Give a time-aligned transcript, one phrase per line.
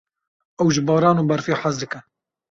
[0.61, 1.99] Ew ji baran û berfê hez dike.